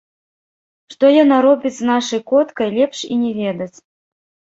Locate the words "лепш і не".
2.81-3.31